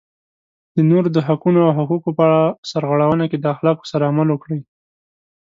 [0.75, 2.27] د نورو د حقونو او حقوقو په
[2.69, 4.61] سرغړونه کې د اخلاقو سره عمل وکړئ.